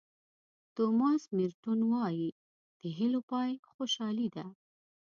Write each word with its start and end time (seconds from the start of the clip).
توماس 0.75 1.23
مېرټون 1.37 1.79
وایي 1.91 2.27
د 2.81 2.83
هیلو 2.97 3.19
پای 3.31 3.51
خوشالي 3.73 4.27
ده. 4.35 4.45